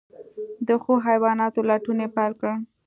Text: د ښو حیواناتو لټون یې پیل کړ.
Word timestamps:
د 0.67 0.69
ښو 0.83 0.93
حیواناتو 1.05 1.61
لټون 1.69 1.97
یې 2.03 2.07
پیل 2.15 2.31
کړ. 2.39 2.51